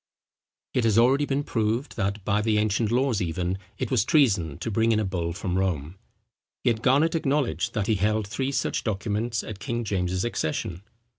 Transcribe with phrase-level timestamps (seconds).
[0.73, 4.71] It has already been proved that, by the ancient laws even, it was treason to
[4.71, 5.99] bring in a bull from Rome;
[6.63, 10.81] yet Garnet acknowledged that he held three such documents at King James's accession.